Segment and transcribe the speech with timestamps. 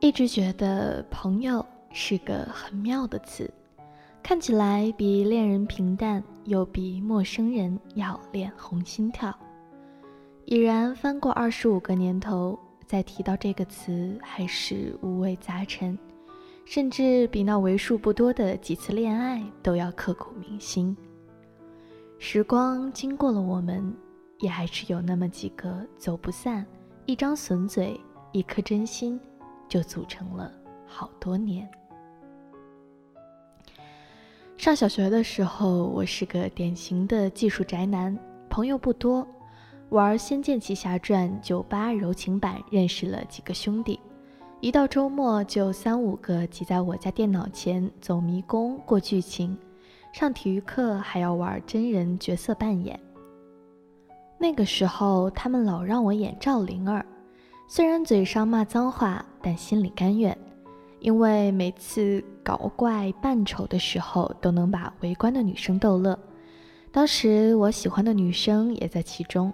[0.00, 3.52] 一直觉得“朋友”是个很妙的词，
[4.22, 9.32] 看起来比恋人平淡，又比陌生人要脸红心跳。
[10.46, 15.96] 已然翻过二十五个年头，再提到这个词，还是五味杂陈，
[16.64, 20.96] 甚至比那为数不多的几次恋爱都要刻骨铭心。
[22.18, 23.94] 时光经过了我们，
[24.38, 26.64] 也还是有那么几个走不散，
[27.04, 28.00] 一张损嘴，
[28.32, 29.20] 一颗真心。
[29.70, 30.52] 就组成了
[30.84, 31.66] 好多年。
[34.58, 38.14] 上小学的时候，我是个典型的技术宅男，
[38.50, 39.26] 朋友不多，
[39.88, 43.98] 玩《仙剑奇侠传》九八柔情版认识了几个兄弟，
[44.60, 49.56] 一到周末就三五个挤在我家电脑前走迷宫过剧情，
[50.12, 52.98] 上体育课还要玩真人角色扮演。
[54.36, 57.06] 那个时候，他们老让我演赵灵儿。
[57.72, 60.36] 虽然嘴上骂脏话，但心里甘愿，
[60.98, 66.18] 因为每次搞怪扮丑的时候，都能把围观的女生逗乐。
[66.90, 69.52] 当时我喜欢的女生也在其中，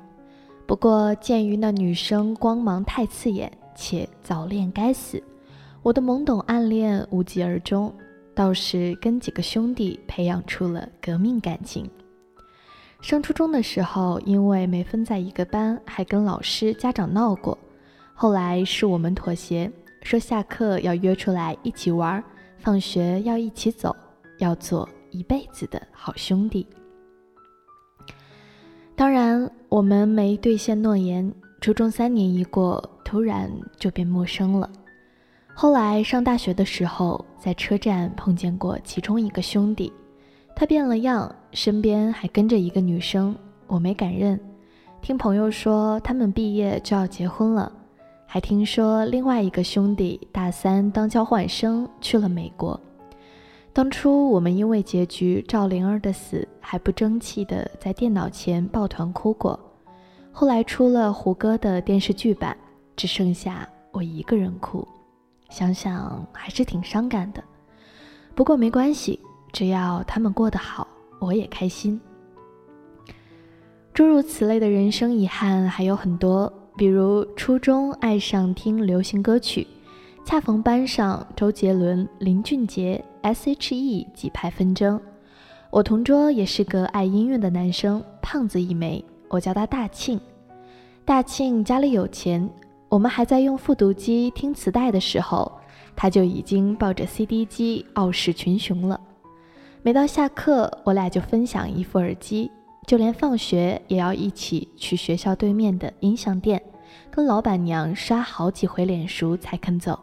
[0.67, 5.23] 不过鉴于那女生光芒太刺眼，且早恋该死，
[5.83, 7.95] 我的懵懂暗恋无疾而终，
[8.35, 11.87] 倒是跟几个兄弟培养出了革命感情。
[13.03, 17.59] 升初中的时候，因为没分在一个班，还跟老师、家长闹过。
[18.19, 22.25] 后来是我们妥协，说下课要约出来一起玩，
[22.57, 23.95] 放学要一起走，
[24.39, 26.67] 要做一辈子的好兄弟。
[28.95, 31.31] 当然，我们没兑现诺言。
[31.61, 34.71] 初中三年一过，突然就变陌生了。
[35.55, 39.93] 后来上大学的时候，在车站碰见过其中一个兄弟，
[40.55, 44.41] 他变了样，身边还跟着一个女生，我没敢认。
[45.03, 47.71] 听朋友说，他们毕业就要结婚了。
[48.27, 52.79] 还听说另外一个兄弟大三当交换生去了美国。
[53.73, 59.59] 当初我们因为结局赵灵儿的死还不争气的在电脑前抱团哭过，
[60.33, 62.57] 后来出了胡歌的电视剧版，
[62.97, 64.87] 只剩下我一个人哭，
[65.49, 67.43] 想想还是挺伤感的。
[68.35, 69.21] 不过没关系，
[69.53, 70.87] 只要他们过得好，
[71.21, 72.01] 我也开心。
[73.95, 76.53] 诸如此类的人生遗憾还有很多。
[76.77, 79.67] 比如初中爱上听流行歌曲，
[80.27, 85.01] 恰逢班上周杰伦、林俊杰、S.H.E 几派纷争。
[85.71, 90.21] 我同桌也是个爱音乐的男生，胖子一枚，我叫他大庆。
[91.03, 92.47] 大庆家里有钱，
[92.91, 95.51] 我们还在用复读机听磁带的时候，
[95.97, 99.01] 他就已经抱着 CD 机傲视群雄了。
[99.83, 102.51] 每到下课，我俩就分享一副耳机。
[102.87, 106.63] 就连放学也要一起去学校对面的音像店，
[107.11, 109.99] 跟老板娘刷好几回脸熟才肯走。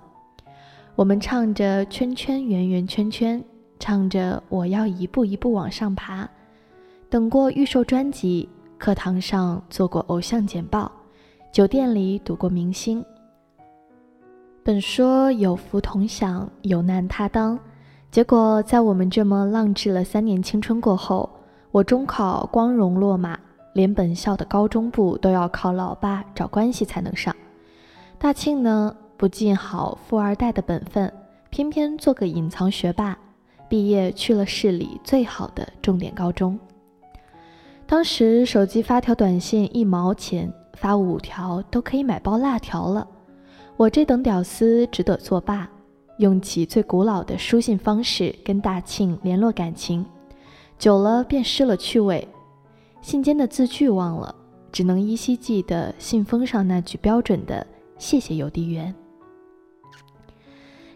[0.96, 3.42] 我们唱着圈圈圆圆圈圈，
[3.80, 6.30] 唱着我要一步一步往上爬。
[7.10, 10.92] 等过预售专辑，课堂上做过偶像简报，
[11.54, 13.04] 酒店里赌过明星。
[14.62, 17.58] 本说有福同享，有难他当，
[18.12, 21.30] 结果在我们这么浪掷了三年青春过后。
[21.74, 23.36] 我中考光荣落马，
[23.74, 27.36] 连本校的高中部都要靠老爸找关系才能上。
[28.20, 31.12] 大庆呢，不尽好富二代的本分，
[31.50, 33.18] 偏偏做个隐藏学霸，
[33.68, 36.60] 毕业去了市里最好的重点高中。
[37.88, 43.08] 当时手机发条短信一毛钱，发五条都可以买包辣条了。
[43.78, 45.68] 我这等屌丝只得作罢，
[46.20, 50.06] 用起最古老的书信方式跟大庆联络感情。
[50.84, 52.28] 久了便失了趣味，
[53.02, 54.36] 信笺的字句忘了，
[54.70, 57.66] 只能依稀记得信封上那句标准的
[57.98, 58.94] “谢谢邮递员”。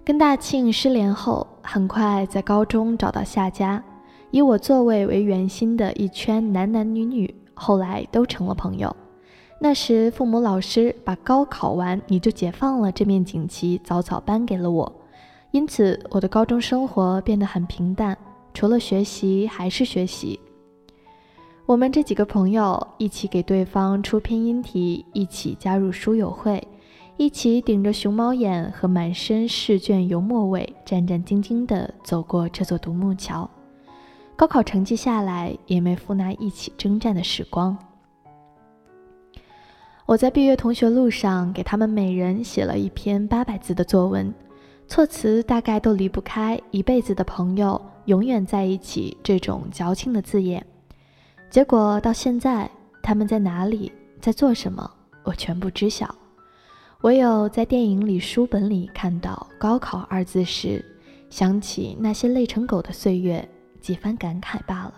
[0.03, 3.81] 跟大庆失联后，很快在高中找到下家，
[4.29, 8.93] 以我座位为圆心的一圈男男女女，后来都成了朋友。
[9.57, 14.93] 那时父母老师把高考完你就解放了这面锦旗早早颁给了我，
[15.51, 18.17] 因此我的高中生活变得很平淡。
[18.57, 20.39] 除了学习还是学习。
[21.67, 26.67] 我们这几个朋友一起给对方出拼音题，一起加入书友会，
[27.17, 33.47] 一起顶着熊猫眼和满身试卷油墨味，战战兢兢地走过这座独木桥。
[34.35, 37.77] 高考成绩下来，也没负那一起征战的时光。
[40.07, 44.33] 我在毕业同学录上给他们每人写了一篇八百字的作文，
[44.87, 47.79] 措辞大概都离不开一辈子的朋友。
[48.07, 50.65] 永远在一起这种矫情的字眼，
[51.49, 52.69] 结果到现在，
[53.03, 54.89] 他们在哪里，在做什么，
[55.23, 56.13] 我全部知晓。
[57.01, 60.83] 唯有在电影里、书本里看到“高考”二字时，
[61.29, 63.45] 想起那些累成狗的岁月，
[63.81, 64.93] 几番感慨罢了。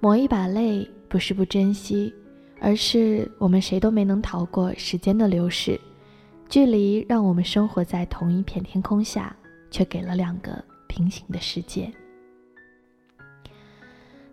[0.00, 2.12] 抹一把泪，不是不珍惜，
[2.58, 5.78] 而是我们谁都没能逃过时间的流逝。
[6.48, 9.36] 距离让我们生活在同一片天空下，
[9.70, 10.64] 却给了两个
[10.96, 11.92] 平行的世界。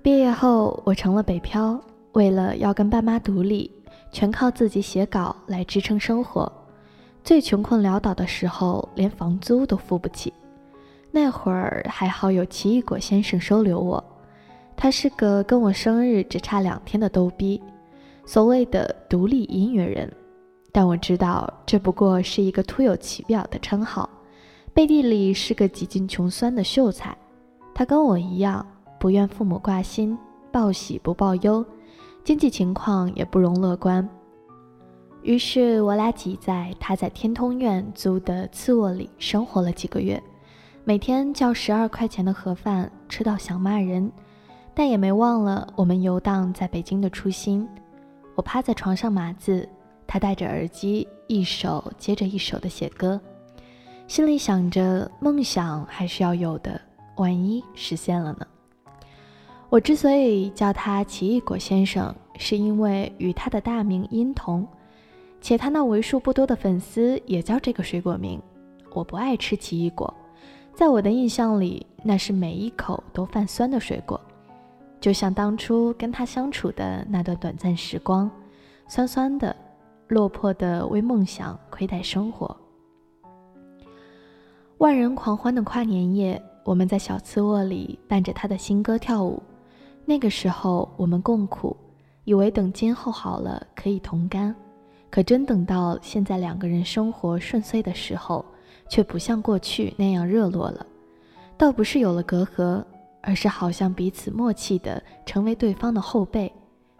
[0.01, 1.77] 毕业后，我成了北漂，
[2.13, 3.69] 为了要跟爸妈独立，
[4.13, 6.49] 全靠自己写稿来支撑生活。
[7.21, 10.31] 最穷困潦倒的时候，连房租都付不起。
[11.11, 14.03] 那会儿还好有奇异果先生收留我。
[14.75, 17.61] 他是个跟我生日只差两天的逗逼，
[18.25, 20.11] 所谓的独立音乐人，
[20.71, 24.09] 但我知道这不过是一个徒有其表的称号，
[24.73, 27.15] 背地里是个几近穷酸的秀才。
[27.75, 28.65] 他跟我一样，
[28.99, 30.17] 不愿父母挂心，
[30.51, 31.63] 报喜不报忧，
[32.23, 34.07] 经济情况也不容乐观。
[35.21, 40.21] 于是我俩挤在他在天通苑租的次卧里生活了几个月，
[40.83, 44.11] 每天叫十二块钱的盒饭，吃到想骂人。
[44.73, 47.67] 但也没忘了我们游荡在北京的初心。
[48.33, 49.69] 我趴在床上码字，
[50.07, 53.21] 他戴着耳机，一首接着一首的写歌，
[54.05, 56.79] 心里想着梦想还是要有的，
[57.15, 58.45] 万一实现了呢？
[59.69, 64.67] 我之所以叫他奇异果先生，是因为与他的大名音同，
[65.41, 68.39] 且他那为数不多的粉丝也叫这个水果名。
[68.93, 70.13] 我不爱吃奇异果，
[70.75, 74.19] 在我的印象里，那是每一口都泛酸的水果。
[75.01, 78.29] 就像当初跟他相处的那段短暂时光，
[78.87, 79.55] 酸酸的，
[80.09, 82.55] 落魄的为梦想亏待生活。
[84.83, 89.41] 万人狂欢的跨年夜，我们在小次卧里伴着他的新歌跳舞。
[90.03, 91.73] 那个时候我们共苦，
[92.25, 94.53] 以为等今后好了可以同甘，
[95.09, 98.43] 可真等到现在两个人生活顺遂的时候，
[98.89, 100.85] 却不像过去那样热络了。
[101.57, 102.83] 倒不是有了隔阂。
[103.25, 106.51] 而是好像彼此默契的成为对方的后背，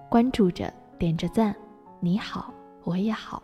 [0.07, 1.53] 关注着，点着赞，
[1.99, 2.49] 你好，
[2.85, 3.43] 我也好。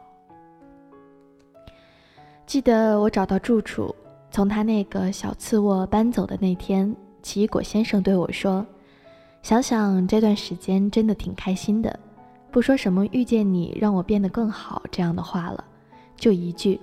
[2.45, 3.93] 记得我找到住处，
[4.31, 8.65] 从他那个小次卧搬走的那天，奇异果先生对我说
[9.41, 11.99] ：“想想这段时间真的挺开心的，
[12.51, 15.63] 不说什么遇见你让我变得更好这样的话了，
[16.15, 16.79] 就一句，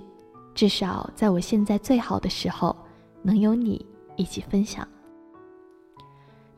[0.55, 2.75] 至少在我现在最好的时候，
[3.23, 3.85] 能有你
[4.17, 4.87] 一起分享。”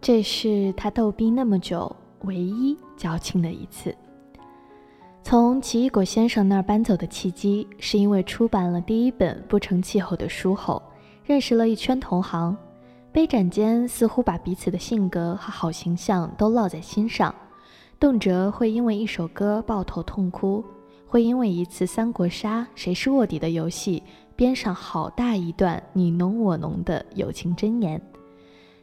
[0.00, 3.94] 这是他逗逼那么久唯一矫情的一次。
[5.30, 10.82] 从奇异果先生那儿搬走的契机，是因为出版了第一本不成气候的书后，
[11.22, 12.56] 认识了一圈同行，
[13.12, 17.34] 杯盏间似乎把彼此的性格和好形象都烙在心上，
[18.00, 20.64] 动辄会因为一首歌抱头痛哭，
[21.06, 24.02] 会因为一次三国杀谁是卧底的游戏
[24.34, 28.00] 编上好大一段你侬我侬的友情箴言。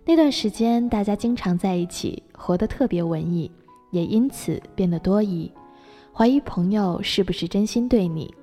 [0.06, 3.50] 那段时间，大家经常在一起，活得特别文艺，
[3.90, 5.52] 也因此变得多疑，
[6.18, 8.34] 怀疑朋友是不是真心对你，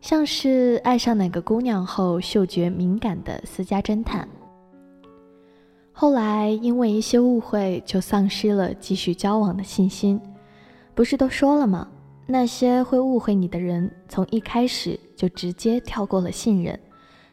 [0.00, 4.26] 像是爱上哪个姑娘后嗅觉敏感的私家侦探。
[5.92, 10.18] 后来因为一些误会，就丧失了继续交往的信心。
[10.94, 11.86] 不是都说了吗？
[12.26, 16.80] 那些会误会你的人，从一开始就直接跳过了信任，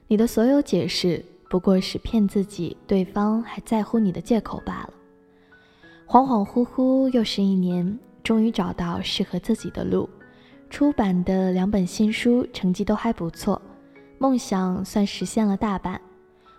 [0.09, 1.23] 你的所有解释。
[1.49, 4.89] 不过是骗自己对方还在乎你的借口罢了。
[6.05, 10.09] 恍恍惚惚又是一年，终于找到适合自己的路。
[10.69, 13.61] 出版的两本新书成绩都还不错，
[14.17, 16.01] 梦想算实现了大半。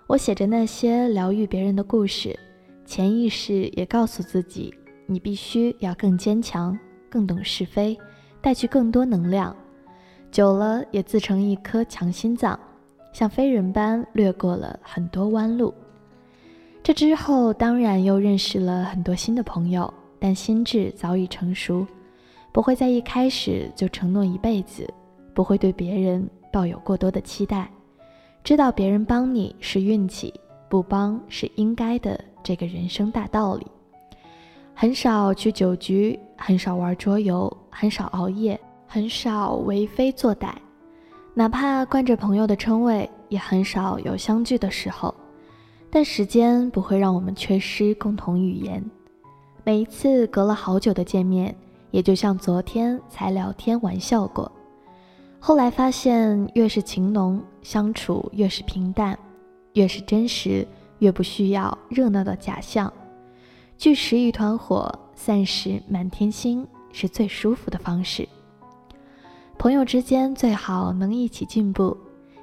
[0.07, 2.39] 我写着那些疗愈别人的故事，
[2.85, 4.73] 潜意识也告诉自己，
[5.07, 6.79] 你必须要更坚强，
[7.11, 7.99] 更懂是非，
[8.41, 9.55] 带去更多能量。
[10.31, 12.59] 久了也自成一颗强心脏。
[13.13, 15.75] 像飞人般掠过了很多弯路，
[16.83, 21.87] 这之后当然又认识了很多新的朋友，但心智早已成熟，
[22.53, 24.89] 不会在一开始就承诺一辈子，
[25.35, 27.71] 不会对别人抱有过多的期待，
[28.43, 30.33] 知道别人帮你是运气，
[30.69, 33.67] 不帮是应该的这个人生大道理，
[34.75, 40.51] 很少去酒局，很少玩桌游，很少熬夜，很少为非作歹。
[41.35, 45.15] 哪怕惯着朋友的称谓，也很少有相聚的时候。
[45.91, 48.83] 但时间不会让我们缺失共同语言。
[49.67, 51.53] 每一次隔了好久的见面，
[51.91, 54.51] 也就像昨天才聊天玩笑过。
[55.41, 59.17] 后来发现，越是情浓，相处越是平淡；
[59.73, 60.65] 越是真实，
[61.01, 62.93] 越不需要热闹的假象。
[63.77, 68.29] 聚时一团火，散时满天星，是最舒服的方式。
[69.59, 71.97] 朋友之间最好能一起进步。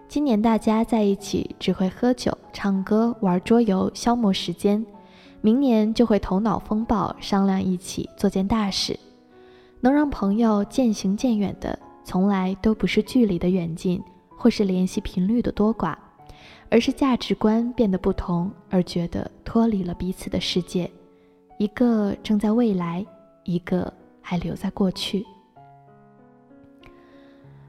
[0.10, 4.86] 今年大家在一起只会喝酒、唱歌、玩桌游消磨时间，
[5.44, 8.98] 明年就会头脑风暴，商量一起做件大事。
[9.82, 14.02] 能让朋友渐行渐远的，从来都不是距离的远近，
[14.38, 15.98] 或是联系频率的多寡，
[16.70, 20.90] 而是价值观变得不同，而觉得脱离了彼此的世界。
[21.58, 23.06] 一个正在未来，
[23.44, 25.26] 一个还留在过去。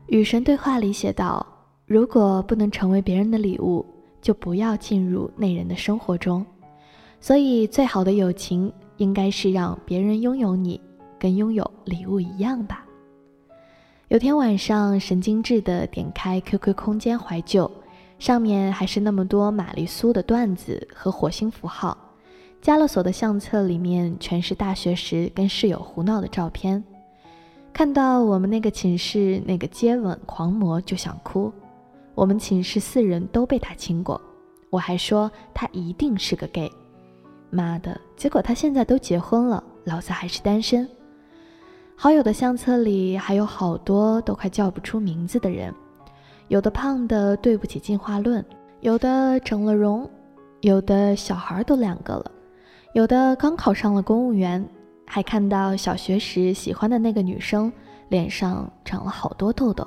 [0.06, 1.44] 与神对话里写道
[1.86, 3.84] ：“如果不能成为别人的礼物，
[4.22, 6.46] 就不要进入那人的生活中。
[7.24, 10.78] 所以，最好的友情应该是让别人拥有你，
[11.18, 12.84] 跟拥有礼物一样吧。”
[14.08, 17.70] 有天晚上，神经质的点开 QQ 空间怀旧，
[18.18, 21.96] 上面还是那么多玛丽苏的段子和火星符号。
[22.60, 26.84] 加了锁的相册里面全是大学时跟室友胡闹的照片。
[27.72, 31.50] 看到我们那个寝室那个接吻狂魔就想哭，
[32.14, 34.20] 我们寝室四人都被他亲过，
[34.68, 36.70] 我还说他一定是个 gay，
[37.54, 37.98] 妈的！
[38.16, 40.86] 结果他现在都结婚了，老子还是单身。
[41.96, 45.72] 好友的相册里还有好多都快叫不出名字的人，
[46.48, 48.44] 有的胖的对不起进化论，
[48.80, 50.10] 有的整了容，
[50.60, 52.30] 有的小孩都两个了，
[52.92, 54.62] 有的刚考上了公务员。
[55.06, 57.70] 还看到小学时喜欢的那个女生
[58.08, 59.86] 脸上长了好多痘痘，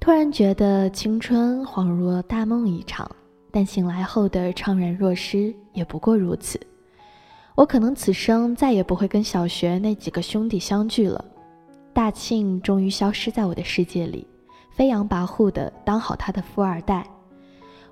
[0.00, 3.08] 突然觉得青春恍若大梦一场，
[3.56, 6.60] 但醒来后的怅然若失也不过如此。
[7.54, 11.24] 我可能此生再也不会跟小学那几个兄弟相聚了。
[11.94, 14.26] 大庆终于消失在我的世界里，
[14.72, 17.08] 飞扬跋扈的当好他的富二代。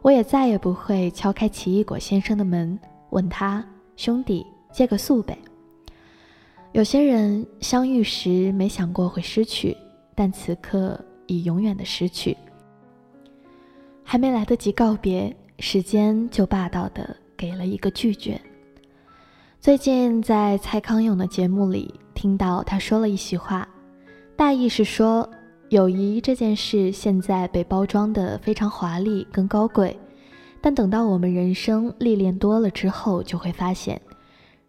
[0.03, 2.79] 我也再也不会敲开奇异果先生的门，
[3.09, 3.67] 问他
[3.97, 5.35] 兄弟借个宿呗。
[6.73, 9.75] 有些人相遇时没想过会失去，
[10.15, 12.37] 但此刻已永远的失去。
[14.03, 18.41] 还没来得及告别，时间就霸道的给了一个拒绝。
[19.61, 23.67] 最近在蔡康永的节目里听到他说了一席话，
[24.37, 25.29] 大意是说，
[25.71, 29.97] 友谊这件事现在被包装的非常华丽跟高贵，
[30.61, 34.01] 但等到我们人生历练多了之后，就会发现。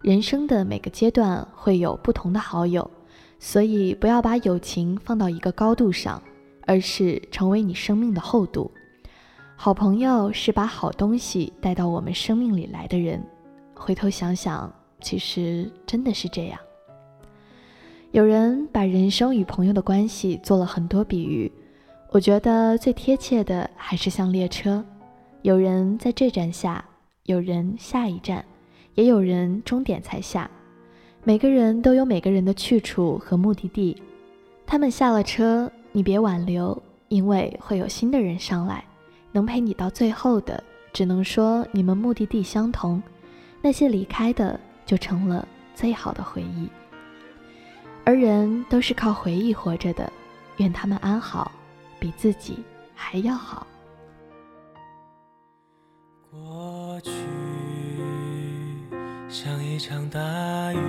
[0.02, 2.90] 人生的每个阶段会有不同的好友，
[3.40, 6.22] 所以不要把友情放到一个高度上，
[6.68, 8.70] 而是成为你生命的厚度。
[9.58, 13.24] 好朋友是把好东西带到我们生命里来的人。
[13.74, 16.60] 回头想想，其实真的是这样。
[18.12, 21.52] 有人把人生与朋友的关系做了很多比喻，
[22.12, 24.84] 我觉得最贴切的还是像列车，
[25.42, 26.84] 有人在这站下，
[27.24, 28.44] 有人下一站。
[28.94, 30.50] 也有人终点才下，
[31.26, 34.02] 每个人都有每个人的去处和目的地。
[34.66, 38.86] 他们下了车，你别挽留，因为会有新的人上来。
[39.36, 40.64] 能陪你到最后的，
[40.94, 43.04] 只能说你们目的地相同。
[43.62, 46.70] 那些离开的，就成了最好的回忆。
[48.06, 50.10] 而人都是靠回忆活着的，
[50.56, 51.52] 愿他们安好，
[52.00, 52.64] 比自己
[52.96, 53.68] 还要好。
[56.32, 57.12] 过去。
[59.28, 60.20] 像一场大
[60.72, 60.80] 雨，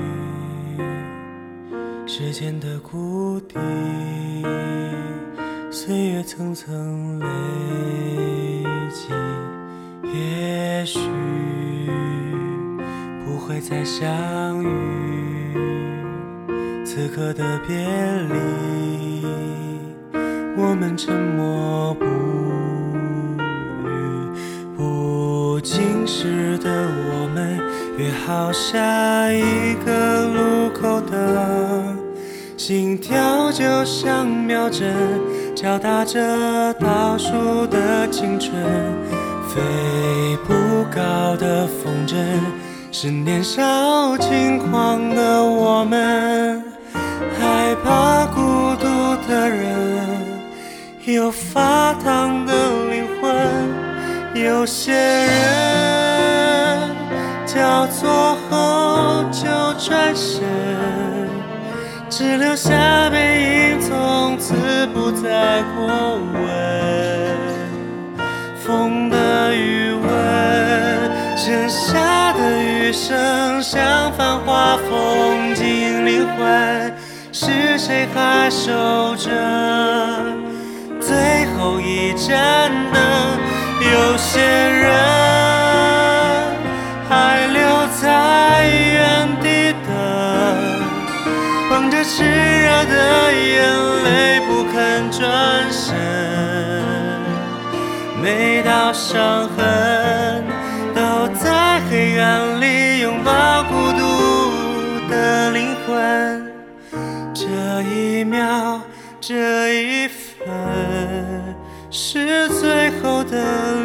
[2.06, 3.58] 时间的谷底，
[5.68, 7.26] 岁月层层累，
[10.16, 10.98] 也许
[13.24, 14.68] 不会再相遇。
[16.84, 17.76] 此刻的别
[18.32, 19.26] 离，
[20.56, 22.04] 我们沉默不
[23.84, 23.90] 语，
[24.76, 27.60] 不经事的我们。
[27.98, 31.96] 约好下一个路口等，
[32.56, 34.94] 心跳就像秒针，
[35.54, 38.52] 敲打着倒数的青春。
[39.56, 42.14] 飞不高的风筝，
[42.92, 46.62] 是年少轻狂的我们。
[47.40, 50.06] 害怕孤独的人，
[51.06, 52.52] 有发烫的
[52.90, 54.44] 灵魂。
[54.44, 55.26] 有些人。
[57.46, 59.46] 交错后就
[59.78, 60.42] 转身，
[62.10, 64.54] 只留下背影，从此
[64.92, 67.15] 不再过问。
[71.68, 76.94] 下的雨声像繁华风景，灵魂
[77.32, 78.70] 是谁还守
[79.16, 79.30] 着
[81.00, 83.02] 最后一盏灯？
[83.78, 84.90] 有些人
[87.08, 87.60] 还留
[88.00, 89.88] 在原地等，
[91.68, 93.54] 捧着炽热的眼
[94.04, 95.22] 泪不肯转
[95.70, 95.94] 身，
[98.22, 99.85] 每道伤痕。
[102.16, 106.50] 远离拥抱孤独的灵魂
[107.34, 108.80] 这一秒
[109.20, 110.48] 这一分
[111.90, 113.75] 是最后的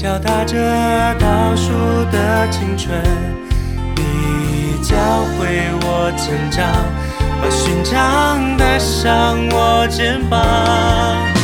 [0.00, 0.56] 敲打着
[1.18, 1.72] 倒数
[2.12, 3.02] 的青春
[3.96, 4.94] 你教
[5.34, 6.64] 会我成长
[7.42, 11.37] 把勋章带上我肩膀。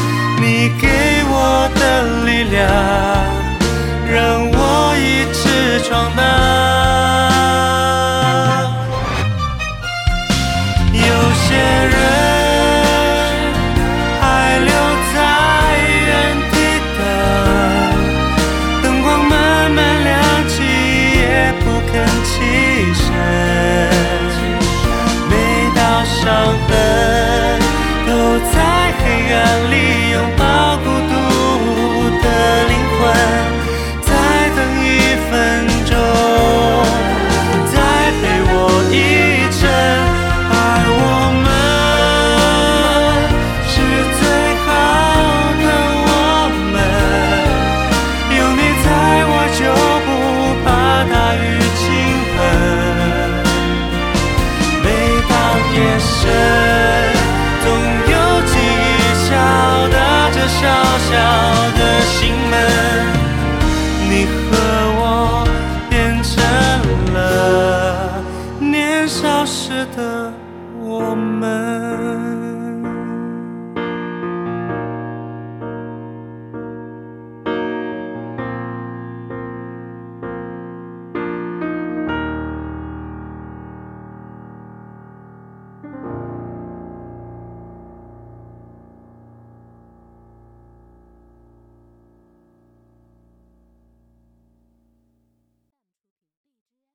[64.14, 64.73] 你和